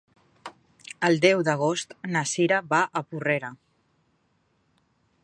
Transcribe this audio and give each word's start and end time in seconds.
El 1.09 1.19
deu 1.25 1.43
d'agost 1.49 1.93
na 2.15 2.25
Cira 2.31 2.59
va 2.73 2.81
a 3.01 3.05
Porrera. 3.13 3.55